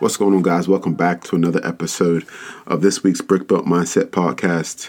What's 0.00 0.16
going 0.16 0.34
on, 0.34 0.40
guys? 0.40 0.66
Welcome 0.66 0.94
back 0.94 1.24
to 1.24 1.36
another 1.36 1.60
episode 1.62 2.26
of 2.66 2.80
this 2.80 3.04
week's 3.04 3.20
Brick 3.20 3.46
Built 3.46 3.66
Mindset 3.66 4.06
podcast. 4.06 4.88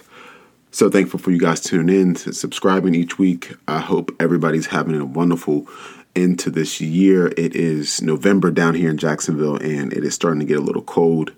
So 0.72 0.90
thankful 0.90 1.20
for 1.20 1.32
you 1.32 1.38
guys 1.38 1.60
tuning 1.60 1.94
in, 1.94 2.16
subscribing 2.16 2.96
each 2.96 3.20
week. 3.20 3.54
I 3.68 3.82
hope 3.82 4.16
everybody's 4.22 4.68
having 4.68 4.96
a 4.96 5.04
wonderful 5.04 5.68
end 6.16 6.40
to 6.40 6.50
this 6.50 6.80
year. 6.80 7.28
It 7.36 7.58
is 7.58 8.02
November 8.02 8.52
down 8.52 8.74
here 8.74 8.90
in 8.90 8.98
Jacksonville, 8.98 9.58
and 9.58 9.92
it 9.92 10.06
is 10.06 10.16
starting 10.16 10.40
to 10.40 10.46
get 10.46 10.60
a 10.60 10.62
little 10.62 10.82
cold. 10.82 11.34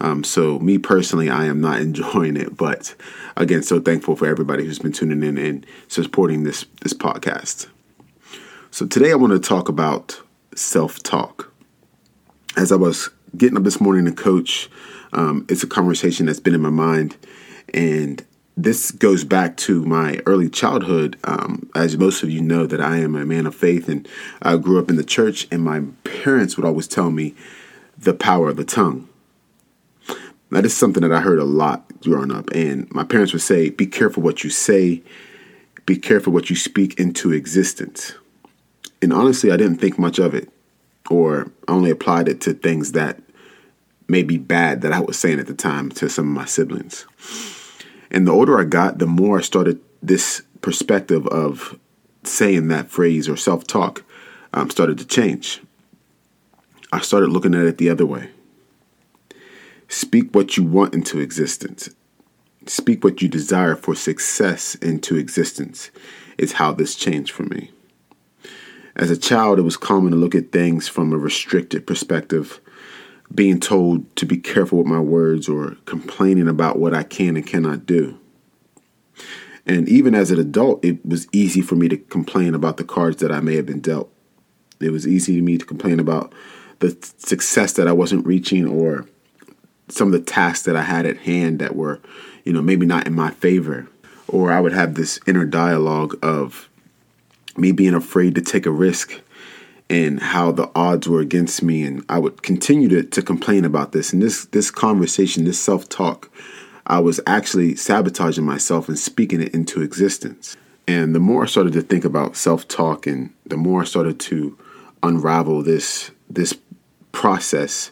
Um, 0.00 0.24
so 0.24 0.58
me 0.58 0.78
personally, 0.78 1.28
I 1.28 1.44
am 1.44 1.60
not 1.60 1.80
enjoying 1.82 2.38
it, 2.38 2.56
but 2.56 2.94
again, 3.36 3.62
so 3.62 3.80
thankful 3.80 4.16
for 4.16 4.28
everybody 4.28 4.64
who's 4.64 4.78
been 4.78 4.92
tuning 4.92 5.22
in 5.22 5.36
and 5.36 5.66
supporting 5.88 6.44
this 6.44 6.64
this 6.80 6.94
podcast. 6.94 7.68
So 8.70 8.86
today 8.86 9.12
I 9.12 9.16
want 9.16 9.34
to 9.34 9.46
talk 9.46 9.68
about 9.68 10.22
self 10.54 11.02
talk 11.02 11.49
as 12.56 12.72
I 12.72 12.76
was 12.76 13.10
getting 13.36 13.56
up 13.56 13.64
this 13.64 13.80
morning 13.80 14.04
to 14.06 14.12
coach, 14.12 14.68
um, 15.12 15.46
it's 15.48 15.62
a 15.62 15.68
conversation 15.68 16.26
that's 16.26 16.40
been 16.40 16.54
in 16.54 16.60
my 16.60 16.70
mind. 16.70 17.16
And 17.72 18.24
this 18.56 18.90
goes 18.90 19.24
back 19.24 19.56
to 19.58 19.84
my 19.84 20.20
early 20.26 20.48
childhood. 20.48 21.16
Um, 21.24 21.70
as 21.74 21.96
most 21.96 22.22
of 22.22 22.30
you 22.30 22.40
know, 22.40 22.66
that 22.66 22.80
I 22.80 22.98
am 22.98 23.14
a 23.14 23.24
man 23.24 23.46
of 23.46 23.54
faith 23.54 23.88
and 23.88 24.08
I 24.42 24.56
grew 24.56 24.78
up 24.78 24.90
in 24.90 24.96
the 24.96 25.04
church, 25.04 25.46
and 25.50 25.62
my 25.62 25.82
parents 26.04 26.56
would 26.56 26.66
always 26.66 26.88
tell 26.88 27.10
me 27.10 27.34
the 27.96 28.14
power 28.14 28.48
of 28.48 28.56
the 28.56 28.64
tongue. 28.64 29.08
Now, 30.50 30.60
this 30.60 30.72
is 30.72 30.78
something 30.78 31.02
that 31.02 31.12
I 31.12 31.20
heard 31.20 31.38
a 31.38 31.44
lot 31.44 32.00
growing 32.00 32.32
up, 32.32 32.50
and 32.50 32.90
my 32.90 33.04
parents 33.04 33.32
would 33.32 33.42
say, 33.42 33.70
Be 33.70 33.86
careful 33.86 34.22
what 34.22 34.42
you 34.42 34.50
say, 34.50 35.02
be 35.86 35.96
careful 35.96 36.32
what 36.32 36.50
you 36.50 36.56
speak 36.56 36.98
into 36.98 37.32
existence. 37.32 38.14
And 39.00 39.12
honestly, 39.12 39.52
I 39.52 39.56
didn't 39.56 39.78
think 39.78 39.98
much 39.98 40.18
of 40.18 40.34
it 40.34 40.50
or 41.08 41.50
only 41.68 41.90
applied 41.90 42.28
it 42.28 42.40
to 42.42 42.54
things 42.54 42.92
that 42.92 43.20
may 44.08 44.22
be 44.22 44.36
bad 44.36 44.82
that 44.82 44.92
I 44.92 45.00
was 45.00 45.18
saying 45.18 45.38
at 45.38 45.46
the 45.46 45.54
time 45.54 45.90
to 45.90 46.08
some 46.08 46.28
of 46.28 46.34
my 46.34 46.44
siblings. 46.44 47.06
And 48.10 48.26
the 48.26 48.32
older 48.32 48.58
I 48.58 48.64
got, 48.64 48.98
the 48.98 49.06
more 49.06 49.38
I 49.38 49.42
started 49.42 49.80
this 50.02 50.42
perspective 50.62 51.26
of 51.28 51.78
saying 52.24 52.68
that 52.68 52.90
phrase 52.90 53.28
or 53.28 53.36
self 53.36 53.66
talk 53.66 54.04
um, 54.52 54.68
started 54.68 54.98
to 54.98 55.06
change. 55.06 55.62
I 56.92 57.00
started 57.00 57.30
looking 57.30 57.54
at 57.54 57.66
it 57.66 57.78
the 57.78 57.88
other 57.88 58.04
way. 58.04 58.30
Speak 59.88 60.34
what 60.34 60.56
you 60.56 60.64
want 60.64 60.94
into 60.94 61.20
existence. 61.20 61.88
Speak 62.66 63.02
what 63.04 63.22
you 63.22 63.28
desire 63.28 63.76
for 63.76 63.94
success 63.94 64.74
into 64.76 65.16
existence, 65.16 65.90
is 66.36 66.52
how 66.52 66.72
this 66.72 66.94
changed 66.94 67.32
for 67.32 67.44
me. 67.44 67.70
As 68.96 69.10
a 69.10 69.16
child, 69.16 69.58
it 69.58 69.62
was 69.62 69.76
common 69.76 70.12
to 70.12 70.18
look 70.18 70.34
at 70.34 70.52
things 70.52 70.88
from 70.88 71.12
a 71.12 71.18
restricted 71.18 71.86
perspective, 71.86 72.60
being 73.34 73.60
told 73.60 74.14
to 74.16 74.26
be 74.26 74.36
careful 74.36 74.78
with 74.78 74.86
my 74.86 75.00
words 75.00 75.48
or 75.48 75.76
complaining 75.84 76.48
about 76.48 76.78
what 76.78 76.94
I 76.94 77.02
can 77.02 77.36
and 77.36 77.46
cannot 77.46 77.86
do. 77.86 78.18
And 79.66 79.88
even 79.88 80.14
as 80.14 80.30
an 80.30 80.40
adult, 80.40 80.84
it 80.84 81.04
was 81.06 81.28
easy 81.32 81.60
for 81.60 81.76
me 81.76 81.88
to 81.88 81.96
complain 81.96 82.54
about 82.54 82.76
the 82.76 82.84
cards 82.84 83.18
that 83.18 83.30
I 83.30 83.40
may 83.40 83.56
have 83.56 83.66
been 83.66 83.80
dealt. 83.80 84.12
It 84.80 84.90
was 84.90 85.06
easy 85.06 85.36
to 85.36 85.42
me 85.42 85.58
to 85.58 85.66
complain 85.66 86.00
about 86.00 86.32
the 86.80 86.96
success 87.18 87.74
that 87.74 87.86
I 87.86 87.92
wasn't 87.92 88.26
reaching 88.26 88.66
or 88.66 89.06
some 89.88 90.08
of 90.08 90.12
the 90.12 90.20
tasks 90.20 90.64
that 90.64 90.76
I 90.76 90.82
had 90.82 91.04
at 91.04 91.18
hand 91.18 91.58
that 91.58 91.76
were, 91.76 92.00
you 92.44 92.52
know, 92.52 92.62
maybe 92.62 92.86
not 92.86 93.06
in 93.06 93.14
my 93.14 93.30
favor. 93.30 93.86
Or 94.26 94.50
I 94.50 94.60
would 94.60 94.72
have 94.72 94.94
this 94.94 95.20
inner 95.26 95.44
dialogue 95.44 96.18
of 96.22 96.69
me 97.56 97.72
being 97.72 97.94
afraid 97.94 98.34
to 98.34 98.40
take 98.40 98.66
a 98.66 98.70
risk 98.70 99.20
and 99.88 100.20
how 100.20 100.52
the 100.52 100.70
odds 100.74 101.08
were 101.08 101.20
against 101.20 101.62
me. 101.62 101.82
And 101.82 102.04
I 102.08 102.18
would 102.18 102.42
continue 102.42 102.88
to, 102.88 103.02
to 103.02 103.22
complain 103.22 103.64
about 103.64 103.92
this. 103.92 104.12
And 104.12 104.22
this 104.22 104.46
this 104.46 104.70
conversation 104.70 105.44
this 105.44 105.60
self-talk 105.60 106.30
I 106.86 106.98
was 106.98 107.20
actually 107.26 107.76
sabotaging 107.76 108.44
myself 108.44 108.88
and 108.88 108.98
speaking 108.98 109.40
it 109.40 109.54
into 109.54 109.80
existence. 109.80 110.56
And 110.88 111.14
the 111.14 111.20
more 111.20 111.44
I 111.44 111.46
started 111.46 111.72
to 111.74 111.82
think 111.82 112.04
about 112.04 112.36
self-talk 112.36 113.06
and 113.06 113.32
the 113.46 113.56
more 113.56 113.82
I 113.82 113.84
started 113.84 114.18
to 114.20 114.58
unravel 115.02 115.62
this 115.62 116.10
this 116.28 116.56
process 117.12 117.90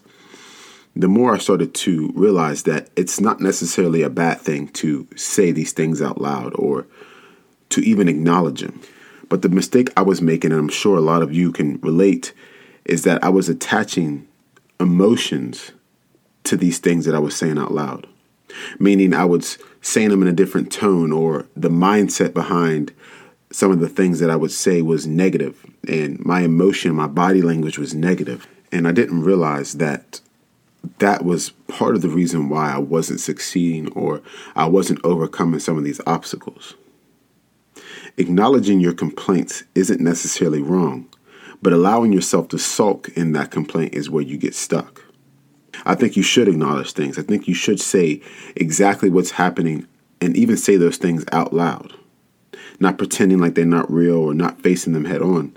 the 0.96 1.08
more 1.08 1.32
I 1.32 1.38
started 1.38 1.74
to 1.74 2.10
realize 2.16 2.64
that 2.64 2.90
it's 2.96 3.20
not 3.20 3.40
necessarily 3.40 4.02
a 4.02 4.10
bad 4.10 4.40
thing 4.40 4.66
to 4.68 5.06
say 5.14 5.52
these 5.52 5.72
things 5.72 6.02
out 6.02 6.20
loud 6.20 6.52
or 6.56 6.86
to 7.68 7.80
even 7.82 8.08
acknowledge 8.08 8.62
them 8.62 8.80
but 9.28 9.42
the 9.42 9.48
mistake 9.48 9.90
I 9.96 10.02
was 10.02 10.22
making, 10.22 10.52
and 10.52 10.60
I'm 10.60 10.68
sure 10.68 10.96
a 10.96 11.02
lot 11.02 11.22
of 11.22 11.32
you 11.32 11.52
can 11.52 11.78
relate, 11.80 12.32
is 12.84 13.04
that 13.04 13.22
I 13.22 13.28
was 13.28 13.48
attaching 13.48 14.26
emotions 14.80 15.72
to 16.44 16.56
these 16.56 16.78
things 16.78 17.04
that 17.04 17.14
I 17.14 17.18
was 17.18 17.36
saying 17.36 17.58
out 17.58 17.72
loud. 17.72 18.06
Meaning 18.78 19.12
I 19.12 19.24
was 19.24 19.58
saying 19.82 20.08
them 20.08 20.22
in 20.22 20.28
a 20.28 20.32
different 20.32 20.72
tone, 20.72 21.12
or 21.12 21.46
the 21.56 21.68
mindset 21.68 22.32
behind 22.34 22.92
some 23.50 23.70
of 23.70 23.80
the 23.80 23.88
things 23.88 24.20
that 24.20 24.30
I 24.30 24.36
would 24.36 24.52
say 24.52 24.82
was 24.82 25.06
negative, 25.06 25.64
and 25.86 26.18
my 26.24 26.42
emotion, 26.42 26.94
my 26.94 27.06
body 27.06 27.42
language 27.42 27.78
was 27.78 27.94
negative. 27.94 28.46
And 28.70 28.86
I 28.86 28.92
didn't 28.92 29.22
realize 29.22 29.74
that 29.74 30.20
that 30.98 31.24
was 31.24 31.50
part 31.68 31.94
of 31.94 32.02
the 32.02 32.08
reason 32.08 32.48
why 32.48 32.72
I 32.72 32.78
wasn't 32.78 33.20
succeeding 33.20 33.90
or 33.92 34.20
I 34.54 34.66
wasn't 34.66 35.00
overcoming 35.04 35.60
some 35.60 35.78
of 35.78 35.84
these 35.84 36.00
obstacles. 36.06 36.74
Acknowledging 38.18 38.80
your 38.80 38.94
complaints 38.94 39.62
isn't 39.76 40.00
necessarily 40.00 40.60
wrong, 40.60 41.08
but 41.62 41.72
allowing 41.72 42.12
yourself 42.12 42.48
to 42.48 42.58
sulk 42.58 43.08
in 43.10 43.32
that 43.32 43.52
complaint 43.52 43.94
is 43.94 44.10
where 44.10 44.24
you 44.24 44.36
get 44.36 44.56
stuck. 44.56 45.04
I 45.84 45.94
think 45.94 46.16
you 46.16 46.24
should 46.24 46.48
acknowledge 46.48 46.92
things. 46.92 47.16
I 47.16 47.22
think 47.22 47.46
you 47.46 47.54
should 47.54 47.80
say 47.80 48.20
exactly 48.56 49.08
what's 49.08 49.30
happening 49.30 49.86
and 50.20 50.36
even 50.36 50.56
say 50.56 50.76
those 50.76 50.96
things 50.96 51.24
out 51.30 51.52
loud. 51.52 51.94
Not 52.80 52.98
pretending 52.98 53.38
like 53.38 53.54
they're 53.54 53.64
not 53.64 53.90
real 53.90 54.16
or 54.16 54.34
not 54.34 54.60
facing 54.62 54.94
them 54.94 55.04
head 55.04 55.22
on, 55.22 55.56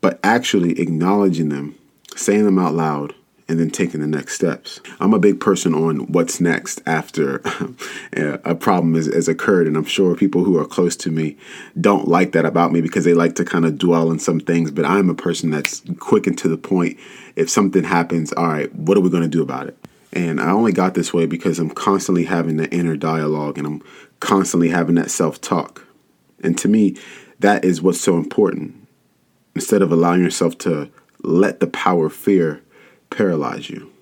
but 0.00 0.18
actually 0.24 0.80
acknowledging 0.80 1.50
them, 1.50 1.76
saying 2.16 2.44
them 2.44 2.58
out 2.58 2.74
loud, 2.74 3.14
and 3.48 3.58
then 3.58 3.70
taking 3.70 4.00
the 4.00 4.06
next 4.06 4.34
steps. 4.34 4.80
I'm 5.00 5.14
a 5.14 5.18
big 5.18 5.40
person 5.40 5.74
on 5.74 6.12
what's 6.12 6.40
next 6.40 6.80
after 6.86 7.36
a 8.12 8.54
problem 8.54 8.94
has, 8.94 9.06
has, 9.06 9.28
occurred, 9.28 9.66
and 9.66 9.76
I'm 9.76 9.84
sure 9.84 10.14
people 10.14 10.44
who 10.44 10.58
are 10.58 10.64
close 10.64 10.96
to 10.96 11.10
me 11.10 11.36
don't 11.80 12.08
like 12.08 12.32
that 12.32 12.44
about 12.46 12.72
me 12.72 12.80
because 12.80 13.04
they 13.04 13.14
like 13.14 13.34
to 13.36 13.44
kind 13.44 13.64
of 13.64 13.78
dwell 13.78 14.10
on 14.10 14.18
some 14.18 14.40
things. 14.40 14.70
But 14.70 14.84
I'm 14.84 15.10
a 15.10 15.14
person 15.14 15.50
that's 15.50 15.82
quick 15.98 16.26
and 16.26 16.38
to 16.38 16.48
the 16.48 16.56
point. 16.56 16.98
If 17.36 17.50
something 17.50 17.84
happens, 17.84 18.32
all 18.32 18.48
right, 18.48 18.72
what 18.74 18.96
are 18.96 19.00
we 19.00 19.10
going 19.10 19.22
to 19.22 19.28
do 19.28 19.42
about 19.42 19.68
it? 19.68 19.76
And 20.12 20.40
I 20.40 20.50
only 20.50 20.72
got 20.72 20.94
this 20.94 21.14
way 21.14 21.26
because 21.26 21.58
I'm 21.58 21.70
constantly 21.70 22.24
having 22.24 22.58
the 22.58 22.70
inner 22.70 22.96
dialogue 22.96 23.56
and 23.56 23.66
I'm 23.66 23.82
constantly 24.20 24.68
having 24.68 24.94
that 24.96 25.10
self 25.10 25.40
talk. 25.40 25.86
And 26.42 26.58
to 26.58 26.68
me, 26.68 26.96
that 27.38 27.64
is 27.64 27.80
what's 27.80 28.00
so 28.00 28.16
important. 28.16 28.74
Instead 29.54 29.82
of 29.82 29.90
allowing 29.90 30.22
yourself 30.22 30.58
to 30.58 30.90
let 31.22 31.60
the 31.60 31.66
power 31.66 32.06
of 32.06 32.12
fear 32.12 32.62
paralyze 33.12 33.70
you. 33.70 33.92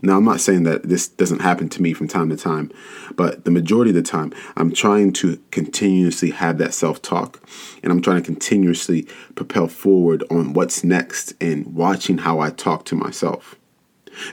Now, 0.00 0.16
I'm 0.16 0.24
not 0.24 0.40
saying 0.40 0.62
that 0.62 0.84
this 0.84 1.08
doesn't 1.08 1.40
happen 1.40 1.68
to 1.70 1.82
me 1.82 1.92
from 1.92 2.06
time 2.06 2.28
to 2.30 2.36
time, 2.36 2.70
but 3.16 3.44
the 3.44 3.50
majority 3.50 3.90
of 3.90 3.96
the 3.96 4.02
time, 4.02 4.32
I'm 4.56 4.72
trying 4.72 5.12
to 5.14 5.42
continuously 5.50 6.30
have 6.30 6.58
that 6.58 6.72
self 6.72 7.02
talk 7.02 7.42
and 7.82 7.90
I'm 7.90 8.00
trying 8.00 8.18
to 8.18 8.24
continuously 8.24 9.08
propel 9.34 9.66
forward 9.66 10.22
on 10.30 10.52
what's 10.52 10.84
next 10.84 11.34
and 11.40 11.74
watching 11.74 12.18
how 12.18 12.38
I 12.38 12.50
talk 12.50 12.84
to 12.86 12.94
myself. 12.94 13.56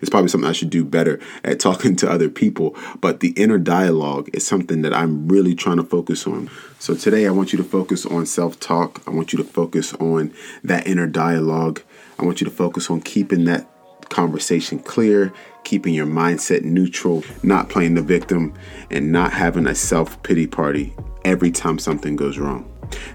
It's 0.01 0.09
probably 0.09 0.29
something 0.29 0.50
I 0.50 0.53
should 0.53 0.69
do 0.69 0.85
better 0.85 1.19
at 1.44 1.59
talking 1.67 1.96
to 1.97 2.12
other 2.12 2.29
people, 2.29 2.75
but 3.02 3.19
the 3.19 3.29
inner 3.29 3.57
dialogue 3.57 4.29
is 4.34 4.46
something 4.46 4.84
that 4.84 4.94
I'm 4.94 5.28
really 5.28 5.56
trying 5.56 5.78
to 5.78 5.84
focus 5.84 6.28
on. 6.28 6.50
So 6.78 6.94
today, 6.94 7.25
I 7.25 7.31
want 7.31 7.53
you 7.53 7.57
to 7.57 7.63
focus 7.63 8.06
on 8.06 8.28
self 8.28 8.59
talk. 8.59 9.02
I 9.07 9.12
want 9.12 9.34
you 9.34 9.38
to 9.38 9.44
focus 9.44 9.94
on 9.96 10.31
that 10.63 10.85
inner 10.85 11.07
dialogue. 11.07 11.81
I 12.20 12.23
want 12.23 12.40
you 12.40 12.46
to 12.46 12.52
focus 12.52 12.90
on 12.91 13.02
keeping 13.02 13.46
that 13.46 13.67
conversation 14.09 14.79
clear, 14.79 15.34
keeping 15.63 15.93
your 15.93 16.05
mindset 16.05 16.63
neutral, 16.63 17.23
not 17.43 17.69
playing 17.69 17.96
the 17.96 18.02
victim, 18.02 18.53
and 18.90 19.11
not 19.11 19.34
having 19.34 19.67
a 19.67 19.75
self 19.75 20.22
pity 20.23 20.47
party 20.47 20.93
every 21.23 21.52
time 21.52 21.79
something 21.79 22.16
goes 22.16 22.37
wrong. 22.37 22.72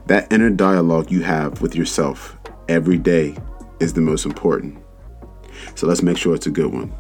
That 0.06 0.32
inner 0.32 0.50
dialogue 0.50 1.10
you 1.10 1.22
have 1.22 1.62
with 1.62 1.74
yourself 1.74 2.36
every 2.68 2.98
day 2.98 3.36
is 3.80 3.92
the 3.94 4.00
most 4.00 4.26
important. 4.26 4.78
So 5.74 5.86
let's 5.86 6.02
make 6.02 6.16
sure 6.16 6.34
it's 6.34 6.46
a 6.46 6.50
good 6.50 6.72
one. 6.72 6.92